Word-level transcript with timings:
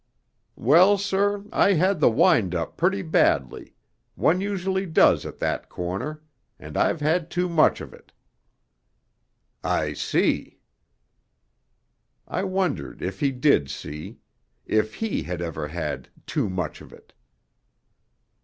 'Well, 0.55 0.97
sir, 0.97 1.45
I 1.51 1.73
had 1.73 1.99
the 1.99 2.09
wind 2.09 2.55
up 2.55 2.75
pretty 2.75 3.03
badly; 3.03 3.75
one 4.15 4.41
usually 4.41 4.87
does 4.87 5.27
at 5.27 5.37
that 5.37 5.69
corner 5.69 6.23
and 6.57 6.75
I've 6.75 7.01
had 7.01 7.29
too 7.29 7.47
much 7.47 7.81
of 7.81 7.93
it.' 7.93 8.11
'I 9.63 9.93
see.' 9.93 10.57
I 12.27 12.43
wondered 12.43 13.03
if 13.03 13.19
he 13.19 13.31
did 13.31 13.69
see 13.69 14.17
if 14.65 14.95
he 14.95 15.21
had 15.21 15.39
ever 15.39 15.67
had 15.67 16.09
'too 16.25 16.49
much 16.49 16.81
of 16.81 16.91
it.' 16.91 17.13